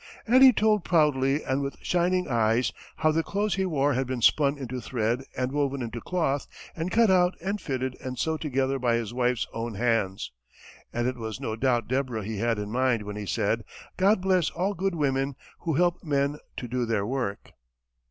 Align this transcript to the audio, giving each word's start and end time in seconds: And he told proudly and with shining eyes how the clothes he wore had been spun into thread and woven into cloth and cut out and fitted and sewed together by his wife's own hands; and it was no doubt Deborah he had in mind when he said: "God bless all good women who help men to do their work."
And 0.25 0.43
he 0.43 0.51
told 0.51 0.83
proudly 0.83 1.43
and 1.43 1.61
with 1.61 1.77
shining 1.83 2.27
eyes 2.27 2.73
how 2.95 3.11
the 3.11 3.21
clothes 3.21 3.53
he 3.53 3.67
wore 3.67 3.93
had 3.93 4.07
been 4.07 4.23
spun 4.23 4.57
into 4.57 4.81
thread 4.81 5.25
and 5.37 5.51
woven 5.51 5.83
into 5.83 6.01
cloth 6.01 6.47
and 6.75 6.89
cut 6.89 7.11
out 7.11 7.35
and 7.39 7.61
fitted 7.61 7.95
and 8.01 8.17
sewed 8.17 8.41
together 8.41 8.79
by 8.79 8.95
his 8.95 9.13
wife's 9.13 9.45
own 9.53 9.75
hands; 9.75 10.31
and 10.91 11.07
it 11.07 11.17
was 11.17 11.39
no 11.39 11.55
doubt 11.55 11.87
Deborah 11.87 12.25
he 12.25 12.39
had 12.39 12.57
in 12.57 12.71
mind 12.71 13.03
when 13.03 13.15
he 13.15 13.27
said: 13.27 13.63
"God 13.95 14.21
bless 14.23 14.49
all 14.49 14.73
good 14.73 14.95
women 14.95 15.35
who 15.59 15.73
help 15.75 16.03
men 16.03 16.39
to 16.57 16.67
do 16.67 16.87
their 16.87 17.05
work." 17.05 17.51